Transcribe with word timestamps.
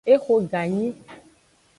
Exo 0.13 0.35
ganyi. 0.51 0.87